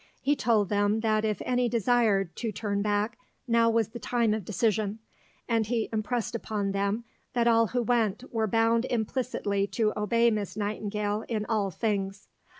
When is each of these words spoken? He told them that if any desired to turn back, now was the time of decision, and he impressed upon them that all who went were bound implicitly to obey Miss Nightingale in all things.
He 0.19 0.35
told 0.35 0.69
them 0.69 1.01
that 1.01 1.23
if 1.23 1.43
any 1.45 1.69
desired 1.69 2.35
to 2.37 2.51
turn 2.51 2.81
back, 2.81 3.19
now 3.47 3.69
was 3.69 3.89
the 3.89 3.99
time 3.99 4.33
of 4.33 4.43
decision, 4.43 4.97
and 5.47 5.67
he 5.67 5.89
impressed 5.93 6.33
upon 6.33 6.71
them 6.71 7.03
that 7.33 7.47
all 7.47 7.67
who 7.67 7.83
went 7.83 8.23
were 8.33 8.47
bound 8.47 8.85
implicitly 8.85 9.67
to 9.67 9.93
obey 9.95 10.31
Miss 10.31 10.57
Nightingale 10.57 11.23
in 11.27 11.45
all 11.45 11.69
things. 11.69 12.29